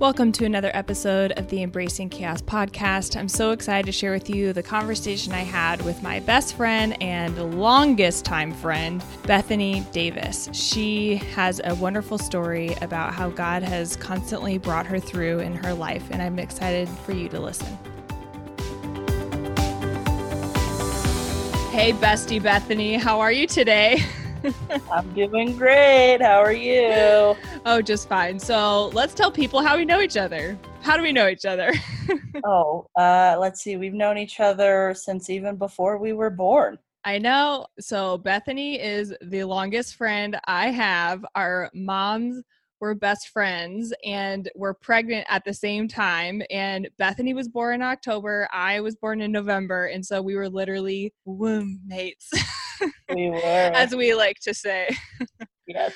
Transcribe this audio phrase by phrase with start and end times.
[0.00, 3.18] Welcome to another episode of the Embracing Chaos podcast.
[3.18, 6.96] I'm so excited to share with you the conversation I had with my best friend
[7.02, 10.48] and longest time friend, Bethany Davis.
[10.54, 15.74] She has a wonderful story about how God has constantly brought her through in her
[15.74, 17.68] life, and I'm excited for you to listen.
[21.72, 24.02] Hey, bestie Bethany, how are you today?
[24.92, 26.18] I'm doing great.
[26.20, 27.36] How are you?
[27.66, 28.38] Oh, just fine.
[28.38, 30.58] So let's tell people how we know each other.
[30.82, 31.72] How do we know each other?
[32.44, 33.76] oh, uh, let's see.
[33.76, 36.78] We've known each other since even before we were born.
[37.04, 37.66] I know.
[37.78, 41.24] So Bethany is the longest friend I have.
[41.34, 42.42] Our moms
[42.80, 46.42] were best friends and were pregnant at the same time.
[46.50, 48.48] And Bethany was born in October.
[48.52, 49.86] I was born in November.
[49.86, 52.30] And so we were literally womb mates.
[53.14, 53.36] We were.
[53.38, 54.88] as we like to say.
[55.66, 55.94] Yes.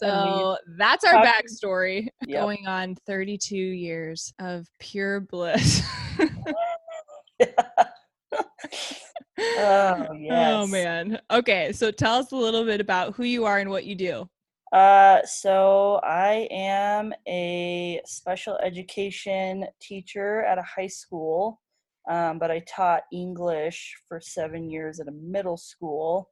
[0.00, 2.08] So that's our backstory.
[2.26, 2.40] Yep.
[2.40, 5.86] Going on 32 years of pure bliss.
[7.40, 7.46] oh,
[9.38, 10.08] yes.
[10.18, 11.20] Oh, man.
[11.30, 11.70] Okay.
[11.72, 14.28] So tell us a little bit about who you are and what you do.
[14.72, 21.60] Uh, so I am a special education teacher at a high school,
[22.10, 26.30] um, but I taught English for seven years at a middle school.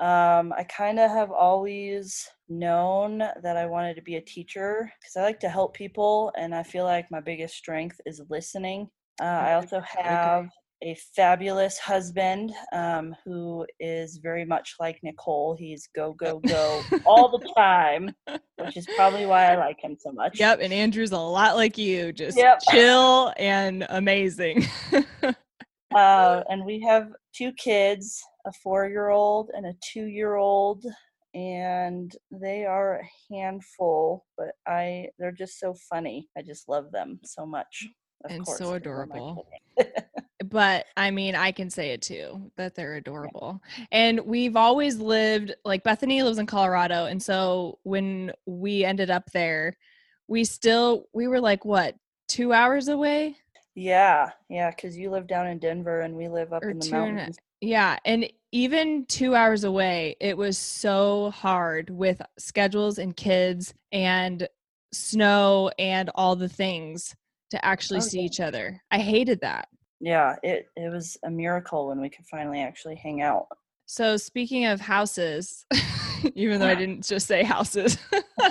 [0.00, 5.16] Um, I kind of have always known that I wanted to be a teacher because
[5.16, 8.88] I like to help people, and I feel like my biggest strength is listening.
[9.20, 10.48] Uh, I also have
[10.82, 15.54] a fabulous husband um, who is very much like Nicole.
[15.56, 18.10] He's go, go, go all the time,
[18.56, 20.38] which is probably why I like him so much.
[20.38, 20.58] Yep.
[20.60, 22.60] And Andrew's a lot like you, just yep.
[22.70, 24.66] chill and amazing.
[25.94, 30.84] uh, and we have two kids a four year old and a two year old
[31.34, 36.28] and they are a handful but i they're just so funny.
[36.36, 37.88] I just love them so much.
[38.28, 39.46] And course, so adorable.
[40.44, 43.62] but i mean i can say it too that they're adorable.
[43.90, 49.30] And we've always lived like bethany lives in colorado and so when we ended up
[49.32, 49.76] there
[50.28, 51.94] we still we were like what
[52.28, 53.36] two hours away
[53.74, 56.90] yeah yeah because you live down in denver and we live up or in the
[56.90, 57.96] mountains yeah.
[58.04, 64.46] And even two hours away, it was so hard with schedules and kids and
[64.92, 67.14] snow and all the things
[67.50, 68.82] to actually oh, see each other.
[68.90, 69.68] I hated that.
[70.00, 73.46] Yeah, it, it was a miracle when we could finally actually hang out.
[73.92, 75.66] So, speaking of houses,
[76.34, 77.98] even though I didn't just say houses,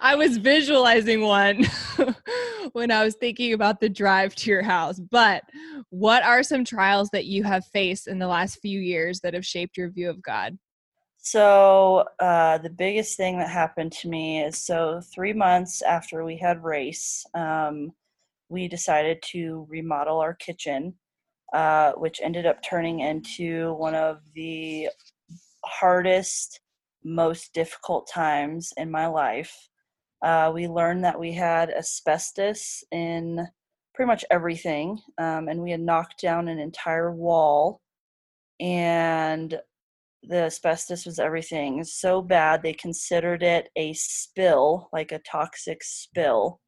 [0.00, 1.66] I was visualizing one
[2.72, 4.98] when I was thinking about the drive to your house.
[4.98, 5.42] But
[5.90, 9.44] what are some trials that you have faced in the last few years that have
[9.44, 10.56] shaped your view of God?
[11.18, 16.38] So, uh, the biggest thing that happened to me is so three months after we
[16.38, 17.92] had Grace, um,
[18.48, 20.94] we decided to remodel our kitchen,
[21.52, 24.88] uh, which ended up turning into one of the
[25.64, 26.60] hardest,
[27.04, 29.68] most difficult times in my life.
[30.22, 33.46] Uh, we learned that we had asbestos in
[33.94, 37.80] pretty much everything, um, and we had knocked down an entire wall,
[38.60, 39.58] and
[40.22, 41.84] the asbestos was everything.
[41.84, 46.60] so bad they considered it a spill, like a toxic spill.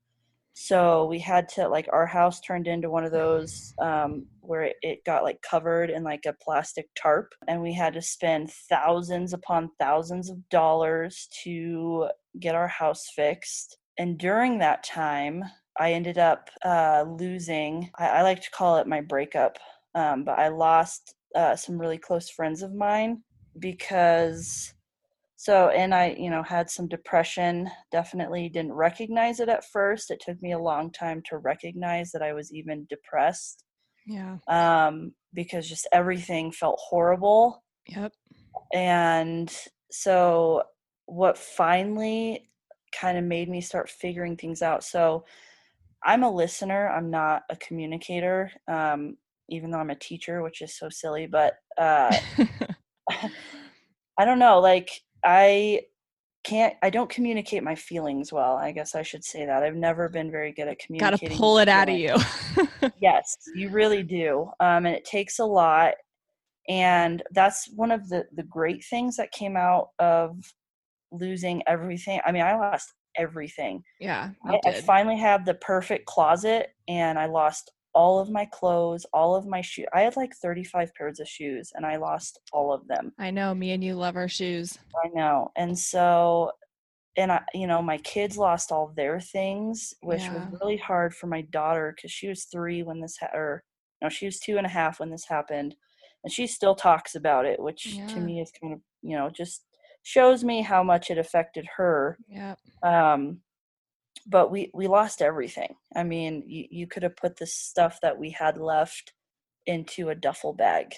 [0.61, 5.05] So we had to like our house turned into one of those um, where it,
[5.05, 9.71] got like covered in like a plastic tarp, and we had to spend thousands upon
[9.79, 12.09] thousands of dollars to
[12.41, 13.79] get our house fixed.
[13.99, 15.45] And during that time,
[15.79, 17.89] I ended up uh, losing.
[17.97, 19.59] I, I, like to call it my breakup,
[19.95, 23.23] um, but I lost uh, some really close friends of mine
[23.61, 24.75] because
[25.41, 30.11] so and i you know had some depression definitely didn't recognize it at first.
[30.11, 33.65] It took me a long time to recognize that i was even depressed
[34.05, 34.39] yeah.
[34.49, 37.63] um because just everything felt horrible.
[37.87, 38.13] Yep.
[38.75, 39.55] And
[39.91, 40.65] so
[41.07, 42.51] what finally
[42.93, 45.25] kind of made me start figuring things out so
[46.05, 49.17] i'm a listener i'm not a communicator um
[49.51, 52.15] even though i'm a teacher which is so silly but uh
[54.19, 54.91] I don't know, like
[55.25, 55.83] I
[56.45, 58.57] can't I don't communicate my feelings well.
[58.57, 59.63] I guess I should say that.
[59.63, 61.29] I've never been very good at communicating.
[61.29, 62.17] Got to pull it out of you.
[63.01, 64.51] yes, you really do.
[64.61, 65.95] Um, and it takes a lot.
[66.69, 70.37] And that's one of the the great things that came out of
[71.11, 72.21] losing everything.
[72.27, 73.83] I mean, I lost everything.
[74.01, 74.31] Yeah.
[74.45, 79.35] I, I, finally have the perfect closet and I lost all of my clothes, all
[79.35, 79.87] of my shoes.
[79.93, 83.13] I had like 35 pairs of shoes and I lost all of them.
[83.19, 83.53] I know.
[83.55, 84.79] Me and you love our shoes.
[85.05, 85.51] I know.
[85.57, 86.53] And so
[87.17, 90.35] and I, you know, my kids lost all their things, which Yeah.
[90.35, 93.65] was really hard for my daughter because she was three when this, ha- or
[94.01, 95.75] no, she was two and a half when this happened,
[96.23, 98.07] and she still talks about it, which Yeah.
[98.15, 99.65] to me is kind of, you know, just
[100.05, 102.19] shows me how much it affected her.
[102.29, 102.55] Yeah.
[102.85, 103.41] Um,
[104.29, 105.75] but we we lost everything.
[105.97, 109.13] I mean, you, you could have put the stuff that we had left
[109.67, 110.95] into a duffel bag,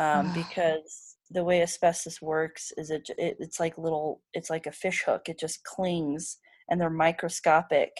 [0.00, 4.72] um, because the way asbestos works is it, it it's like little it's like a
[4.72, 5.28] fish hook.
[5.28, 6.38] It just clings,
[6.70, 7.90] and they're microscopic,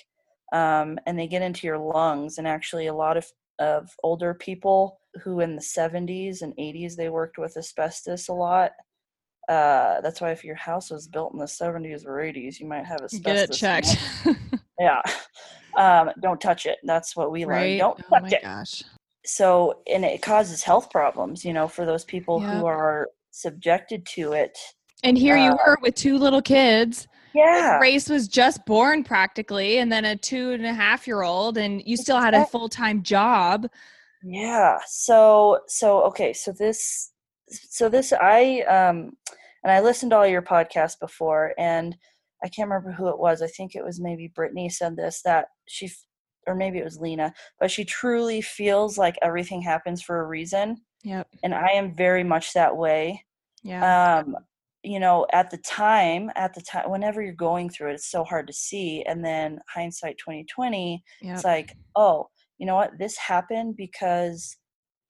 [0.53, 2.39] um, and they get into your lungs.
[2.39, 3.27] And actually, a lot of
[3.59, 8.73] of older people who in the 70s and 80s they worked with asbestos a lot.
[9.49, 12.85] Uh, that's why if your house was built in the 70s or 80s, you might
[12.85, 13.21] have asbestos.
[13.23, 13.97] Get it checked.
[14.81, 15.01] yeah.
[15.77, 16.79] Um, don't touch it.
[16.85, 17.51] That's what we learned.
[17.57, 17.79] right?
[17.79, 18.43] Don't oh touch my it.
[18.43, 18.83] gosh.
[19.25, 22.51] So, and it causes health problems, you know, for those people Yep.
[22.51, 24.57] who are subjected to it.
[25.05, 27.07] And here you Uh, were with two little kids.
[27.35, 27.79] Yeah.
[27.79, 31.83] Grace was just born practically, and then a two and a half year old, and
[31.85, 33.69] you still had a full time job.
[34.25, 34.79] Yeah.
[34.87, 36.33] So, so, okay.
[36.33, 37.13] So this,
[37.49, 39.13] so this, I, um,
[39.63, 41.97] and I listened to all your podcasts before and
[42.45, 43.43] I can't remember who it was.
[43.43, 45.91] I think it was maybe Brittany said this, that she,
[46.47, 50.77] or maybe it was Lena, but she truly feels like everything happens for a reason.
[51.03, 51.29] Yep.
[51.43, 53.25] And I am very much that way.
[53.63, 54.21] Yeah.
[54.21, 54.37] um
[54.87, 58.23] you know at the time at the time whenever you're going through it it's so
[58.23, 61.35] hard to see and then hindsight 2020 yep.
[61.35, 62.29] it's like oh
[62.59, 64.57] you know what this happened because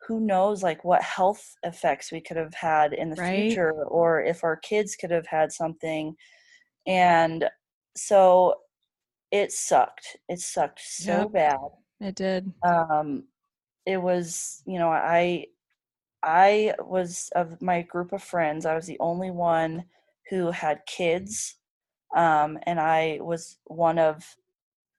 [0.06, 3.48] who knows like what health effects we could have had in the Right.
[3.48, 6.14] future or if our kids could have had something
[6.86, 7.48] and
[7.96, 8.54] so
[9.30, 11.32] it sucked it sucked so Yep.
[11.32, 11.58] bad
[12.00, 12.52] it did.
[12.64, 13.28] um
[13.86, 15.46] it was you know i
[16.22, 19.84] i was of my group of friends i was the only one
[20.30, 21.56] who had kids
[22.16, 24.36] um and i was one of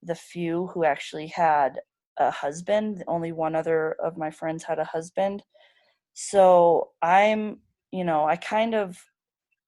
[0.03, 1.80] the few who actually had
[2.19, 5.43] a husband only one other of my friends had a husband
[6.13, 7.61] so i'm
[7.91, 8.97] you know i kind of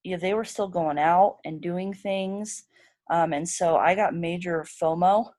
[0.03, 2.63] yeah they were still going out and doing things
[3.11, 5.29] um and so i got major fomo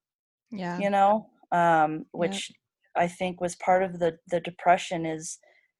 [0.50, 0.76] Yeah.
[0.78, 2.50] you know um which
[2.96, 5.38] i think was part of the the depression is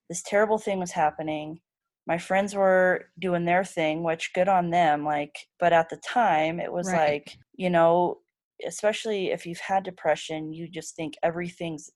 [0.09, 1.61] this terrible thing was happening
[2.07, 6.61] my friends were doing their thing which good on them like but at the time
[6.61, 6.99] it was Right.
[6.99, 8.19] like you know
[8.67, 11.91] especially if you've had depression you just think everything's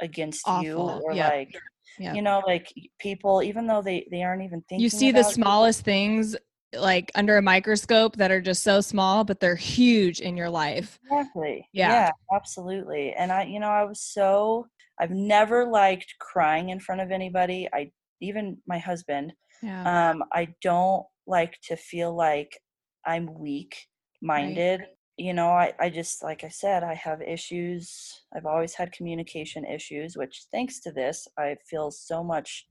[0.00, 1.32] against you or Yep.
[1.32, 1.54] like
[1.98, 2.16] Yep.
[2.16, 5.82] you know like people even though they they aren't even thinking you see the smallest
[5.82, 6.36] things
[6.76, 10.98] like under a microscope that are just so small, but they're huge in your life.
[11.10, 11.68] Exactly.
[11.72, 12.10] Yeah.
[12.32, 13.12] absolutely.
[13.12, 14.66] And I, you know, I was so,
[15.00, 17.68] I've never liked crying in front of anybody.
[17.72, 17.90] I,
[18.20, 19.32] even my husband,
[19.62, 20.10] Yeah.
[20.10, 22.58] um, I don't like to feel like
[23.06, 23.76] I'm weak
[24.22, 24.82] minded.
[25.16, 28.22] You know, I, I just, like I said, I have issues.
[28.34, 32.66] I've always had communication issues, which thanks to this, I feel so much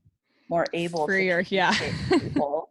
[0.50, 1.74] more able Freer, to yeah.
[2.10, 2.70] people.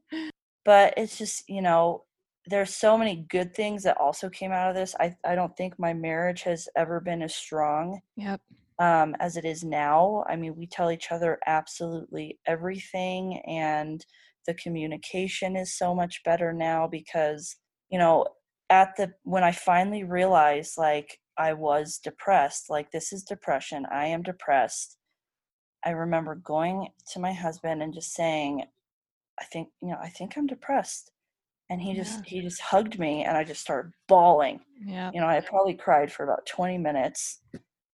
[0.64, 2.04] but it's just, you know,
[2.46, 4.96] there's so many good things that also came out of this.
[5.00, 8.42] I, I don't think my marriage has ever been as strong yep.
[8.80, 10.26] um, as it is now.
[10.28, 14.06] I mean, we tell each other absolutely everything, and
[14.46, 17.56] the communication is so much better now because,
[17.90, 18.28] you know,
[18.70, 24.08] at the when I finally realized like I was depressed, like this is depression, I
[24.08, 24.98] am depressed.
[25.86, 28.64] I remember going to my husband and just saying,
[29.40, 31.12] I think, you know, I think I'm depressed.
[31.70, 34.60] And he just he just hugged me and I just started bawling.
[34.86, 35.12] Yeah.
[35.14, 37.40] You know, I probably cried for about 20 minutes.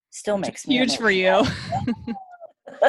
[0.10, 1.44] Still makes me Huge for you.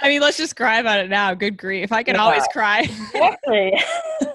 [0.00, 1.34] I mean, let's just cry about it now.
[1.34, 1.92] Good grief.
[1.92, 2.80] I can always cry.
[2.80, 3.74] exactly.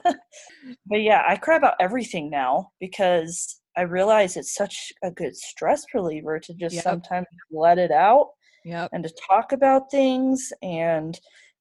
[0.90, 5.86] but yeah, I cry about everything now because I realize it's such a good stress
[5.94, 6.84] reliever to just Yep.
[6.84, 8.32] sometimes let it out
[8.64, 8.94] yep.
[8.94, 10.52] and to talk about things.
[10.62, 11.20] And,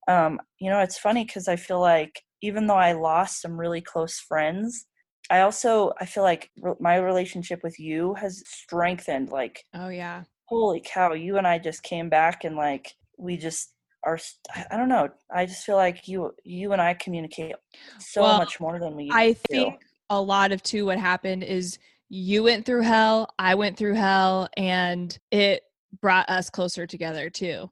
[0.08, 3.80] um, you know, it's funny because I feel like even though I lost some really
[3.82, 4.86] close friends,
[5.30, 9.30] I also I feel like re- my relationship with you has strengthened.
[9.30, 10.24] Like, Oh, yeah.
[10.46, 13.74] holy cow, you and I just came back and like we just
[14.08, 14.18] are.
[14.70, 15.08] I don't know.
[15.30, 17.54] I just feel like you you and I communicate
[17.98, 19.10] so Well, much more than we.
[19.12, 23.76] I think a lot of too what happened is you went through hell, I went
[23.76, 25.62] through hell, and it
[26.00, 27.70] brought us closer together too.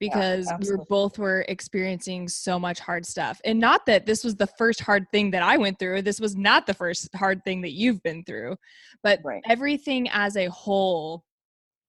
[0.00, 3.40] Because we were both were experiencing so much hard stuff.
[3.44, 6.02] And not that this was the first hard thing that I went through.
[6.02, 8.54] This was not the first hard thing that you've been through.
[9.02, 9.42] But Right.
[9.48, 11.24] everything as a whole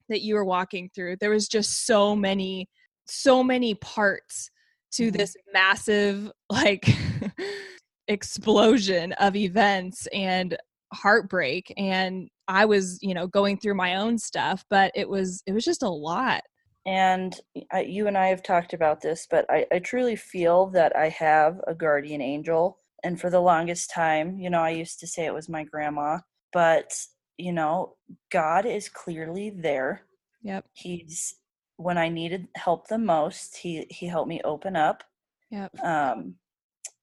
[0.07, 2.67] that you were walking through, there was just so many,
[3.09, 4.49] so many parts
[4.93, 5.17] to Mhm.
[5.17, 6.85] this massive like
[8.07, 10.57] explosion of events and
[10.93, 15.53] heartbreak and I was, you know, going through my own stuff, but it was it
[15.53, 16.41] was just a lot.
[16.85, 17.39] And
[17.71, 21.09] I, you and I have talked about this, but I, I truly feel that I
[21.09, 22.79] have a guardian angel.
[23.03, 26.19] And for the longest time, you know, I used to say it was my grandma,
[26.51, 26.91] but
[27.37, 27.95] you know,
[28.31, 30.01] God is clearly there.
[30.41, 30.65] Yep.
[30.73, 31.35] He's
[31.79, 35.03] when I needed help the most, he he helped me open up.
[35.49, 35.79] Yep.
[35.83, 36.35] Um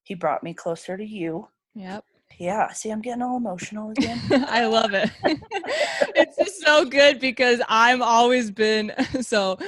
[0.02, 1.48] he brought me closer to you.
[1.74, 2.04] Yep.
[2.38, 4.20] Yeah, see I'm getting all emotional again.
[4.48, 5.10] I love it.
[6.14, 8.92] it's just so good because I'm always been
[9.22, 9.58] so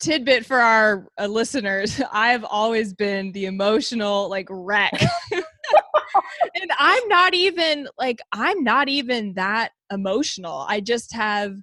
[0.00, 2.00] tidbit for our uh, listeners.
[2.10, 4.98] I've always been the emotional like wreck.
[5.32, 10.64] and I'm not even like I'm not even that emotional.
[10.66, 11.56] I just have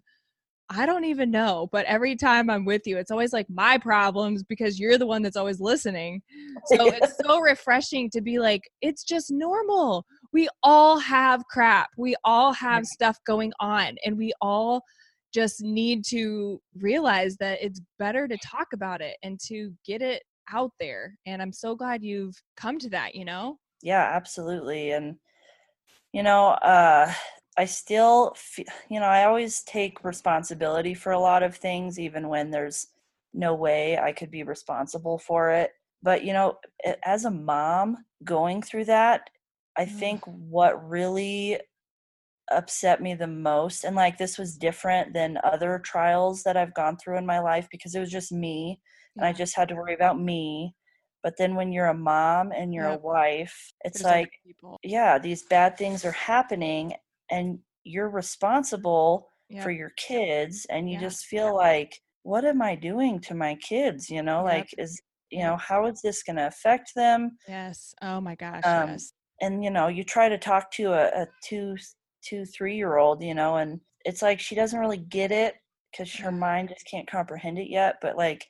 [0.70, 4.44] I don't even know, but every time I'm with you, it's always like my problems
[4.44, 6.22] because you're the one that's always listening.
[6.66, 10.06] So it's so refreshing to be like, it's just normal.
[10.34, 11.90] We all have crap.
[11.98, 14.82] We all have stuff going on, and we all
[15.34, 20.24] just need to realize that it's better to talk about it and to get it
[20.52, 21.16] out there.
[21.26, 23.60] And I'm so glad you've come to that, you know?
[23.82, 24.92] Yeah, absolutely.
[24.92, 25.18] And,
[26.12, 27.14] you know, uh,
[27.58, 32.28] I still, feel, you know, I always take responsibility for a lot of things, even
[32.28, 32.88] when there's
[33.34, 35.72] no way I could be responsible for it.
[36.04, 36.58] But, you know,
[37.04, 39.30] as a mom going through that,
[39.78, 39.92] I mm.
[39.92, 41.60] think what really
[42.52, 46.98] upset me the most, and like this was different than other trials that I've gone
[46.98, 48.80] through in my life because it was just me
[49.18, 50.76] and I just had to worry about me
[51.24, 53.00] but then when you're a mom and you're yep.
[53.00, 54.32] a wife it's There's like
[54.84, 56.94] yeah these bad things are happening
[57.32, 59.64] and you're responsible yep.
[59.64, 61.02] for your kids and you yeah.
[61.02, 64.10] just feel like what am i doing to my kids?
[64.10, 64.54] You know yep.
[64.54, 67.38] like is you know how is this going to affect them?
[67.48, 67.94] Yes.
[68.02, 69.14] Oh my gosh um, yes.
[69.42, 71.76] and you know you try to talk to a, a two
[72.24, 75.56] two three year old you know and it's like she doesn't really get it
[75.92, 78.46] because her mind just can't comprehend it yet but like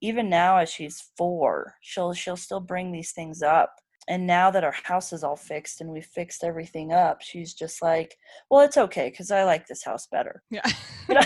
[0.00, 3.74] even now as she's four she'll she'll still bring these things up
[4.08, 7.82] and now that our house is all fixed and we've fixed everything up she's just
[7.82, 8.16] like
[8.50, 10.42] well it's okay because i like this house better.
[10.50, 10.68] Yeah.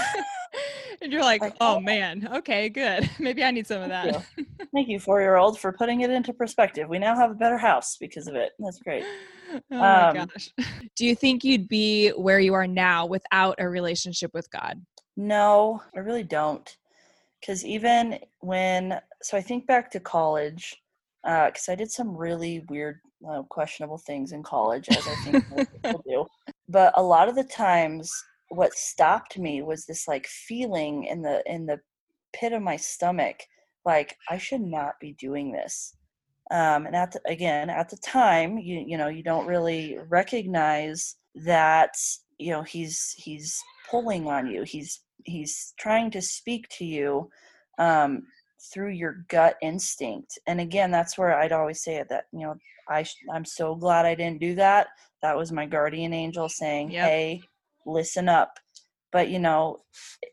[1.01, 3.11] And you're like, like oh, oh, man okay good.
[3.19, 4.05] Maybe i need some of that.
[4.37, 6.89] thank you, thank you four year old for putting it into perspective.
[6.89, 8.53] We now have a better house because of it.
[8.61, 9.05] That's great.
[9.53, 10.51] Oh my um, gosh.
[10.95, 14.81] Do you think you'd be where you are now without a relationship with god?
[15.17, 16.77] No i really don't.
[17.41, 20.82] Because even when so i think back to college
[21.23, 25.45] because uh, i did some really weird uh, questionable things in college as i think
[25.49, 26.26] people do.
[26.69, 28.12] But a lot of the times
[28.49, 31.81] what stopped me was this like feeling in the in the
[32.33, 33.37] pit of my stomach
[33.85, 35.97] like i should not be doing this.
[36.50, 41.17] Um, and at the, again at the time you you know you don't really recognize
[41.35, 41.95] that
[42.38, 43.61] you know he's he's
[43.91, 44.62] pulling on you.
[44.64, 47.31] He's he's trying to speak to you
[47.79, 48.25] um,
[48.73, 50.38] through your gut instinct.
[50.47, 52.54] And again, that's where I'd always say it that, you know,
[52.88, 54.88] I I'm so glad I didn't do that.
[55.23, 57.09] That was my guardian angel saying, yep.
[57.09, 57.40] "Hey,
[57.87, 58.59] listen up."
[59.12, 59.78] But you know,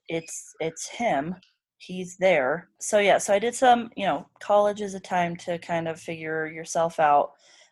[0.07, 1.35] it's it's him.
[1.77, 2.69] He's there.
[2.79, 5.99] So yeah, so I did some, you know, college is a time to kind of
[5.99, 7.31] figure yourself out.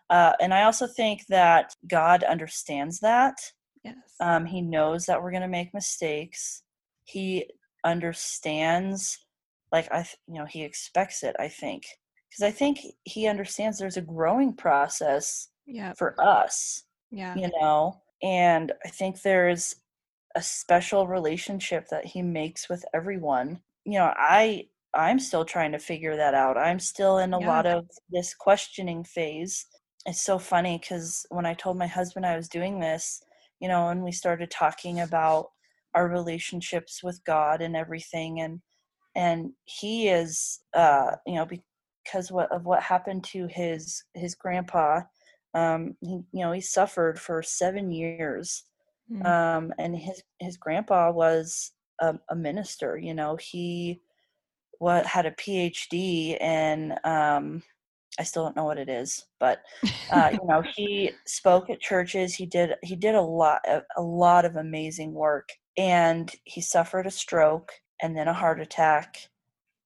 [0.09, 3.35] Uh, and I also think that God understands that.
[3.83, 3.95] Yes.
[4.21, 6.63] Um, he knows that we're going to make mistakes.
[7.03, 7.49] He
[7.83, 9.26] understands
[9.71, 11.35] like I, you know, he expects it.
[11.39, 11.85] I think
[12.29, 15.93] because I think he understands there's a growing process yeah.
[15.93, 16.83] for us.
[17.11, 19.75] Yeah, you know, and I think there's
[20.35, 23.59] a special relationship that he makes with everyone.
[23.85, 26.57] You know, I I'm still trying to figure that out.
[26.57, 27.47] I'm still in a yeah.
[27.47, 29.65] lot of this questioning phase.
[30.05, 33.21] It's so funny because when I told my husband I was doing this,
[33.59, 35.49] you know, and we started talking about
[35.93, 38.61] our relationships with God and everything, and
[39.17, 41.47] and he is uh you know
[42.05, 45.01] because what of what happened to his his grandpa
[45.53, 48.63] um he you know he suffered for seven years
[49.11, 49.25] mm-hmm.
[49.25, 53.99] um and his his grandpa was a, a, minister you know he
[54.77, 57.61] what had a phd in um
[58.19, 59.61] i still don't know what it is but
[60.11, 64.01] uh you know he spoke at churches he did he did a lot of, a
[64.01, 69.17] lot of amazing work and he suffered a stroke and then a heart attack,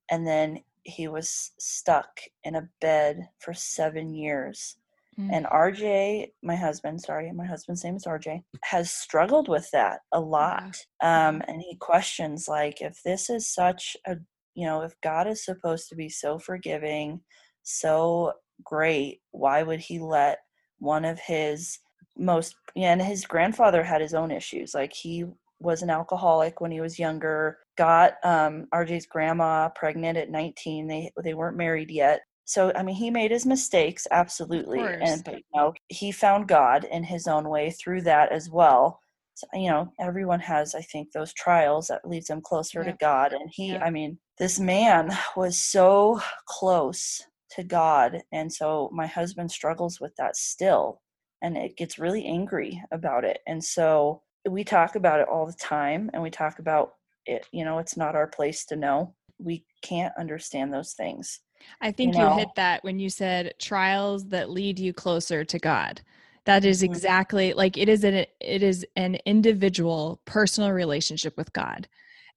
[0.09, 4.77] and then he was stuck in a bed for seven years.
[5.19, 5.29] Mm.
[5.31, 10.19] And RJ, my husband, sorry, my husband's name is RJ, has struggled with that a
[10.19, 10.77] lot.
[11.01, 11.29] Yeah.
[11.29, 14.17] Um, and he questions, like, if this is such a,
[14.55, 17.21] you know, if God is supposed to be so forgiving,
[17.63, 20.39] so great, why would he let
[20.79, 21.79] one of his
[22.17, 24.73] most yeah, and his grandfather had his own issues.
[24.73, 25.25] Like he
[25.59, 27.59] was an alcoholic when he was younger.
[27.77, 30.87] Got um, RJ's grandma pregnant at 19.
[30.87, 32.21] They they weren't married yet.
[32.45, 36.83] So I mean, he made his mistakes absolutely, and but you know he found God
[36.83, 38.99] in his own way through that as well.
[39.35, 43.33] So, you know, everyone has I think those trials that leads them closer to God,
[43.33, 49.51] and he, I mean, this man was so close to God, and so my husband
[49.51, 51.01] struggles with that still,
[51.41, 55.53] and it gets really angry about it, and so we talk about it all the
[55.53, 56.93] time and we talk about
[57.25, 61.39] it you know it's not our place to know we can't understand those things
[61.81, 62.31] i think you, know?
[62.31, 66.01] you hit that when you said trials that lead you closer to god
[66.45, 66.91] that is mm-hmm.
[66.91, 71.87] exactly like it is an it is an individual personal relationship with god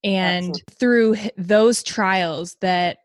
[0.02, 0.74] and Absolutely.
[0.78, 2.98] through those trials that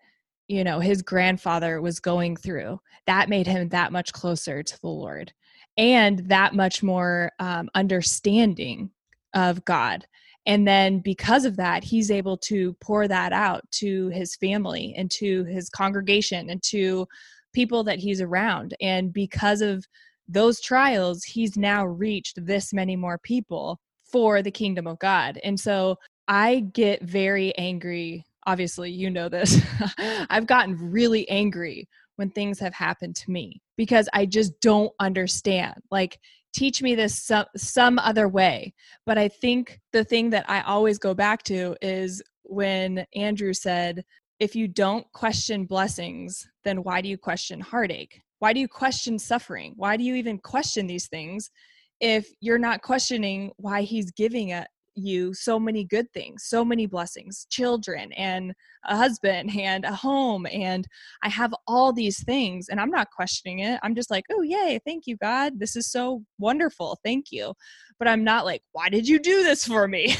[0.48, 4.90] you know his grandfather was going through that made him that much closer to the
[4.90, 5.34] lord
[5.80, 8.92] and that much more um, understanding
[9.34, 10.06] of God.
[10.50, 15.10] And then because of that, he's able to pour that out to his family and
[15.12, 17.08] to his congregation and to
[17.54, 18.74] people that he's around.
[18.82, 19.86] And because of
[20.28, 25.40] those trials, he's now reached this many more people for the kingdom of God.
[25.44, 28.26] And so I get very angry.
[28.48, 29.62] Obviously, you know this.
[30.32, 35.76] I've gotten really angry when things have happened to me because I just don't understand.
[35.92, 36.20] Like,
[36.54, 38.74] teach me this some, some other way.
[39.06, 44.04] But I think the thing that I always go back to is when Andrew said,
[44.40, 48.22] if you don't question blessings, then why do you question heartache?
[48.40, 49.74] Why do you question suffering?
[49.76, 51.52] Why do you even question these things
[52.00, 54.68] if you're not questioning why he's giving it,
[55.00, 58.54] you so many good things, so many blessings, children and
[58.86, 60.48] a husband and a home.
[60.52, 60.86] And
[61.24, 63.80] I have all these things and I'm not questioning it.
[63.84, 65.60] I'm just like, oh, yay, thank you, God.
[65.60, 67.00] This is so wonderful.
[67.04, 67.54] Thank you.
[67.98, 70.16] But I'm not like, why did you do this for me?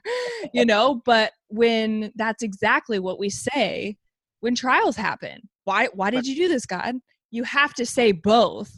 [0.52, 3.96] you know, but when that's exactly what we say
[4.42, 5.48] when trials happen.
[5.64, 6.96] Why why did you do this, God?
[7.30, 8.70] You have to say both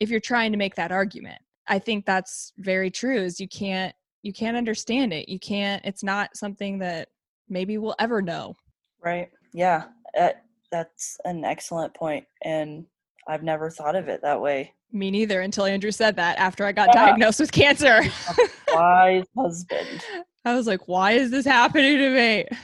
[0.00, 1.38] if you're trying to make that argument.
[1.68, 5.28] I think that's very true is you can't you can't understand it.
[5.28, 7.08] You can't it's not something that
[7.48, 8.56] maybe we'll ever know.
[9.02, 9.30] Right.
[9.52, 9.84] Yeah.
[10.18, 10.30] Uh,
[10.70, 12.86] that's an excellent point and
[13.28, 14.72] i've never thought of it that way.
[14.90, 17.06] Me neither until andrew said that after i got yeah.
[17.06, 18.00] diagnosed with cancer.
[18.68, 20.02] Wise husband.
[20.44, 22.46] I was like why is this happening to me?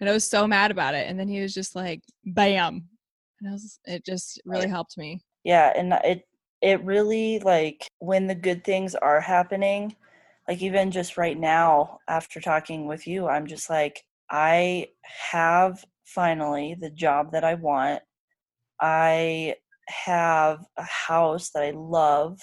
[0.00, 2.88] And i was so mad about it and then he was just like bam.
[3.40, 5.20] And I was, it just really helped me.
[5.44, 6.26] Yeah and it
[6.62, 9.94] it really like when the good things are happening
[10.50, 14.84] like even just right now after talking with you i'm just like i
[15.30, 18.02] have finally the job that i want.
[18.80, 19.56] I
[19.88, 22.38] have a house that i love.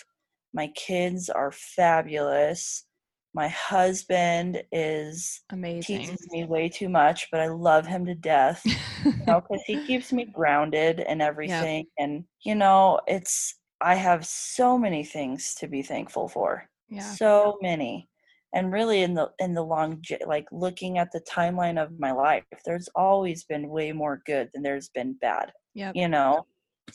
[0.53, 2.85] My kids are fabulous.
[3.33, 5.99] My husband is amazing.
[5.99, 8.61] teases me way too much but i love him to death.
[9.03, 11.85] You know because he keeps me grounded and everything yep.
[11.99, 17.02] and you know it's i have so many things to be thankful for yeah.
[17.02, 18.08] so many
[18.54, 22.43] and really in the in the long like looking at the timeline of my life
[22.65, 26.45] there's always been way more good than there's been bad yeah you know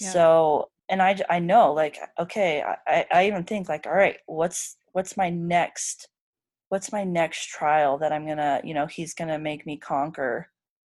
[0.01, 0.13] yep.
[0.13, 4.77] so and i i know like okay i i even think like all right what's
[4.93, 6.09] what's my next
[6.71, 10.49] what's my next trial that i'm gonna you know he's gonna make me conquer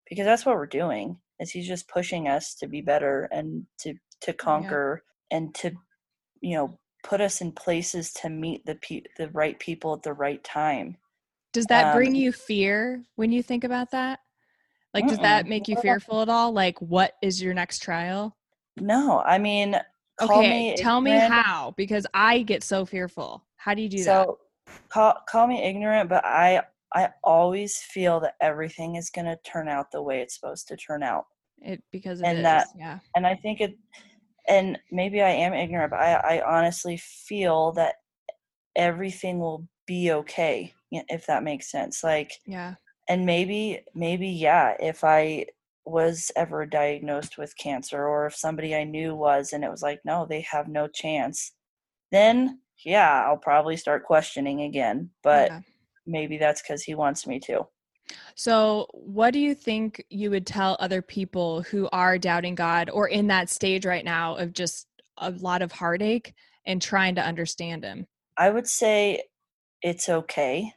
[0.10, 2.86] because that's what we're doing is he's just pushing us to be mm-hmm.
[2.86, 5.38] better and to to conquer yeah.
[5.38, 5.72] and to
[6.42, 10.13] you know put us in places to meet the pe- the right people at the
[10.13, 10.98] right time.
[11.52, 14.20] Does that um, bring you fear when you think about that?
[14.94, 16.52] Like, does that make you fearful at all?
[16.52, 18.38] Like, what is your next trial?
[18.78, 19.76] No, I mean,
[20.22, 21.24] okay, me tell ignorant.
[21.24, 23.44] me how because I get so fearful.
[23.58, 24.74] How do you do so, that?
[24.89, 26.63] Call call me ignorant, but I
[26.94, 30.78] I always feel that everything is going to turn out the way it's supposed to
[30.78, 31.26] turn out.
[31.62, 33.78] It because and that yeah, and I think it
[34.47, 37.95] and maybe I am ignorant, but I, I honestly feel that
[38.75, 42.03] everything will be okay if that makes sense.
[42.03, 42.75] Like yeah,
[43.10, 45.47] and maybe maybe yeah, if I
[45.86, 49.99] was ever diagnosed with cancer or if somebody I knew was and it was like
[50.06, 51.51] no, they have no chance,
[52.12, 55.10] then yeah, I'll probably start questioning again.
[55.23, 55.60] But yeah.
[56.06, 57.67] maybe that's because he wants me to.
[58.36, 63.08] So, what do you think you would tell other people who are doubting God or
[63.08, 64.88] in that stage right now of just
[65.18, 66.34] a lot of heartache
[66.66, 68.08] and trying to understand Him?
[68.38, 69.24] I would say
[69.82, 70.74] it's okay.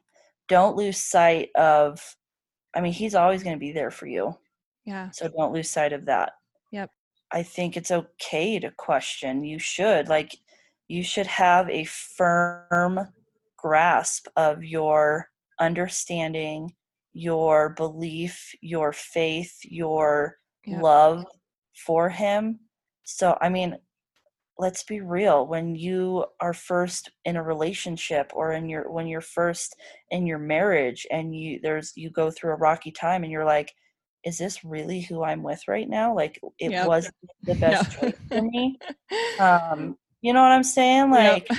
[0.49, 2.01] Don't lose sight of,
[2.75, 4.37] I mean, He's always going to be there for you.
[4.85, 5.11] Yeah.
[5.11, 6.33] So, don't lose sight of that.
[6.73, 6.91] Yep.
[7.33, 9.45] I think it's okay to question.
[9.45, 10.09] You should.
[10.09, 10.37] Like,
[10.89, 13.01] you should have a firm
[13.57, 16.76] grasp of your understanding,
[17.17, 20.83] your belief, your faith, your Yeah.
[20.83, 21.25] love
[21.87, 22.61] for him.
[23.05, 23.79] So, I mean,
[24.59, 29.21] let's be real when you are first in a relationship or in your when you're
[29.21, 29.77] first
[30.11, 33.75] in your marriage and you there's you go through a rocky time and you're like
[34.25, 36.81] is this really who i'm with right now like it Yep.
[36.81, 37.11] was
[37.47, 38.79] the best choice for me
[39.39, 41.59] um you know what i'm saying like Yep.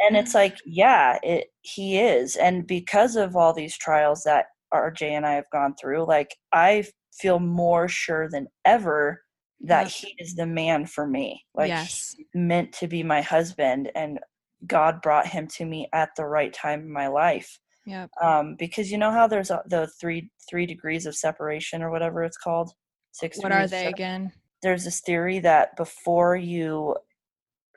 [0.00, 5.02] and it's like yeah it he is and because of all these trials that rj
[5.02, 9.22] and i have gone through like i feel more sure than ever
[9.64, 9.90] that Yep.
[9.92, 12.16] he is the man for me like yes.
[12.34, 14.18] meant to be my husband and
[14.66, 18.06] god brought him to me at the right time in my life Yeah.
[18.20, 22.22] um because you know how there's a, the three three degrees of separation or whatever
[22.24, 22.72] it's called
[23.12, 24.32] six What are they again?
[24.62, 26.96] there's this theory that before you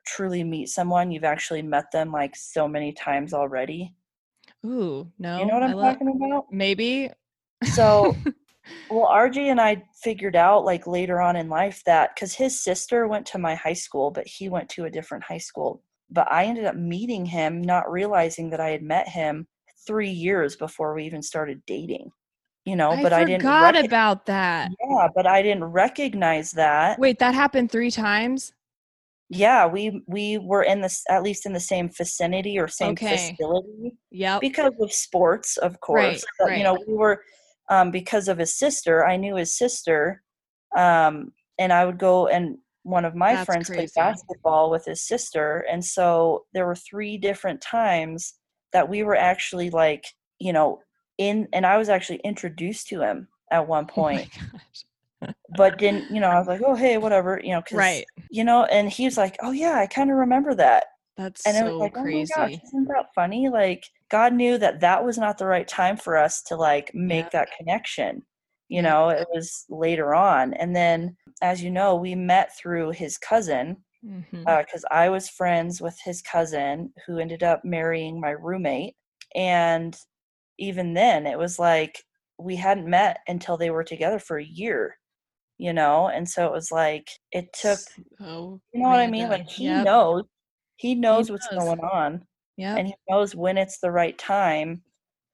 [0.08, 3.93] truly meet someone you've actually met them like so many times already
[4.65, 5.39] Ooh, no.
[5.39, 7.10] you know what i'm love talking about maybe.
[7.63, 8.15] so
[8.89, 13.08] well rj and i figured out like later on in life that because his sister
[13.08, 16.45] went to my high school but he went to a different high school but i
[16.45, 19.47] ended up meeting him not realizing that i had met him
[19.86, 22.10] three years before we even started dating
[22.65, 24.71] you know I but i didn't forgot recog- about that.
[24.89, 28.54] yeah but i didn't recognize that Wait, that happened three times?
[29.29, 33.35] Yeah we we were in this at least in the same vicinity or same Okay.
[33.38, 36.57] facility yeah because of sports of course Right, but, right.
[36.57, 37.23] you know we were
[37.69, 40.21] um, because of his sister i knew his sister
[40.77, 45.01] um, and i would go and one of my That's friends played basketball with his
[45.01, 48.35] sister and so there were three different times
[48.73, 50.05] that we were actually like
[50.38, 50.79] you know
[51.17, 54.85] in and i was actually introduced to him at one Oh point gosh.
[55.57, 58.05] but didn't you know i was like oh hey whatever you know because Right.
[58.35, 61.55] You know and he was like oh yeah i kind of remember that That's and
[61.55, 62.31] it so was like crazy.
[62.35, 65.67] oh my gosh isn't that funny like god knew that that was not the right
[65.67, 67.29] time for us to like make Yeah.
[67.33, 68.21] that connection
[68.67, 68.89] you Yeah.
[68.89, 73.77] know it was later on and then as you know we met through his cousin
[74.05, 74.43] mm-hmm.
[74.47, 78.95] uh, because i was friends with his cousin who ended up marrying my roommate
[79.33, 79.95] and
[80.59, 82.03] even then it was like
[82.37, 84.97] we hadn't met until they were together for a year
[85.57, 87.79] you know and so it was like it took
[88.19, 89.29] So you know what I mean?
[89.29, 89.85] Like he Yep.
[89.85, 90.23] knows,
[90.77, 91.63] he knows what's knows.
[91.63, 92.25] going on,
[92.57, 92.77] Yep.
[92.77, 94.83] and he knows when it's the right time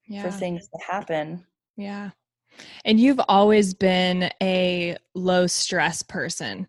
[0.06, 0.22] yeah.
[0.22, 1.44] for things to happen.
[1.76, 2.10] Yeah.
[2.84, 6.68] And you've always been a low stress person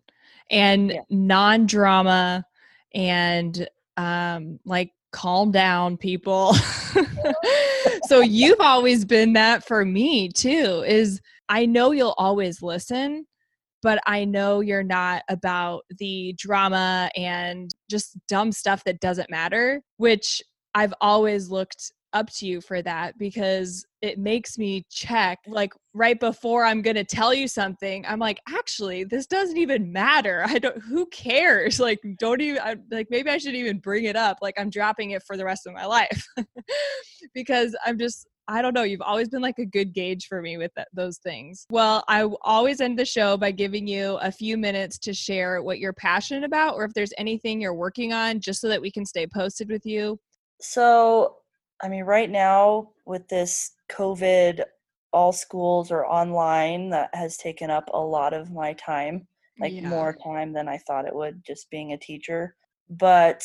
[0.50, 1.00] and Yeah.
[1.10, 2.44] non drama
[2.92, 6.54] and um like calm down people.
[8.06, 13.26] so you've always been that for me too is I know you'll always listen
[13.84, 19.82] but I know you're not about the drama and just dumb stuff that doesn't matter,
[19.98, 20.42] which
[20.74, 26.18] I've always looked up to you for that because it makes me check like right
[26.18, 30.44] before I'm going to tell you something I'm like actually this doesn't even matter.
[30.46, 31.80] I don't who cares?
[31.84, 34.38] Like don't even I, like maybe I shouldn't even bring it up.
[34.40, 36.26] Like I'm dropping it for the rest of my life.
[37.34, 38.82] Because I'm just I don't know.
[38.82, 41.66] You've always been like a good gauge for me with that, those things.
[41.70, 45.78] Well, I always end the show by giving you a few minutes to share what
[45.78, 49.06] you're passionate about or if there's anything you're working on just so that we can
[49.06, 50.18] stay posted with you.
[50.60, 51.36] So,
[51.82, 54.62] I mean, right now with this COVID,
[55.12, 56.90] all schools are online.
[56.90, 59.26] That has taken up a lot of my time,
[59.60, 59.88] like Yeah.
[59.88, 62.56] more time than I thought it would, just being a teacher.
[62.90, 63.44] But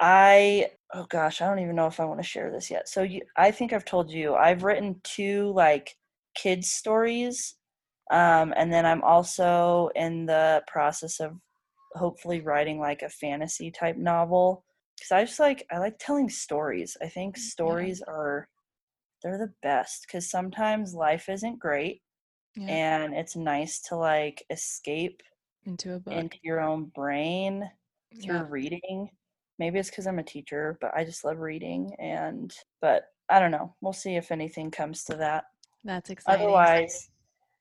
[0.00, 2.88] I, oh gosh, I don't even know if I want to share this yet.
[2.88, 5.96] So, you, I think I've told you I've written two like
[6.34, 7.56] kids stories,
[8.10, 11.38] um, and then I'm also in the process of
[11.94, 14.64] hopefully writing like a fantasy type novel
[14.96, 16.96] because I just like I like telling stories.
[17.02, 18.48] I think stories are
[19.22, 22.02] they're the best because sometimes life isn't great
[22.54, 22.68] Yeah.
[22.68, 25.22] and it's nice to like escape
[25.64, 26.16] Into a book.
[26.18, 27.70] into your own brain
[28.22, 28.46] through Yeah.
[28.46, 29.10] reading.
[29.62, 33.52] Maybe it's because I'm a teacher, but I just love reading and but I don't
[33.52, 33.72] know.
[33.80, 35.44] We'll see if anything comes to that.
[35.84, 36.46] That's exciting.
[36.46, 37.10] Otherwise,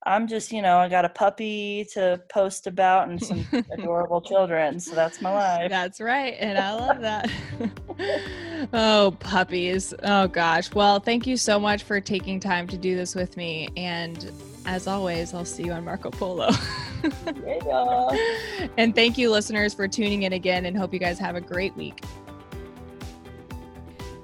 [0.03, 4.79] I'm just, you know, I got a puppy to post about and some adorable children,
[4.79, 5.69] so that's my life.
[5.69, 6.35] That's right.
[6.39, 7.29] And I love that.
[8.73, 9.93] oh, puppies.
[10.01, 10.73] Oh, gosh.
[10.73, 13.69] Well, thank you so much for taking time to do this with me.
[13.77, 14.31] And
[14.65, 16.49] as always, I'll see you on Marco Polo.
[17.43, 18.67] Yeah.
[18.77, 21.75] and thank you, listeners, for tuning in again and hope you guys have a great
[21.75, 22.03] week.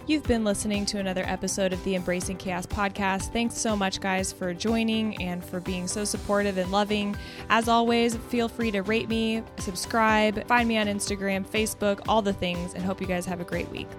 [0.06, 3.34] You've been listening to another episode of the Embracing Chaos podcast.
[3.34, 7.18] Thanks so much, guys, for joining and for being so supportive and loving.
[7.50, 12.32] As always, feel free to rate me, subscribe, find me on Instagram, Facebook, all the
[12.32, 13.90] things, and hope you guys have a great week.